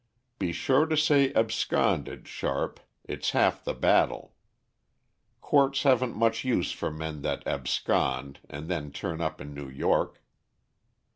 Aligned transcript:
Be 0.39 0.51
sure 0.51 0.87
to 0.87 0.97
say 0.97 1.31
absconded, 1.35 2.27
Sharp, 2.27 2.79
it's 3.03 3.29
half 3.37 3.63
the 3.63 3.75
battle. 3.75 4.33
Courts 5.41 5.83
haven't 5.83 6.15
much 6.15 6.43
use 6.43 6.71
for 6.71 6.89
men 6.89 7.21
that 7.21 7.45
abscond 7.45 8.39
and 8.49 8.67
then 8.67 8.91
turn 8.91 9.21
up 9.21 9.39
in 9.39 9.53
New 9.53 9.69
York. 9.69 10.19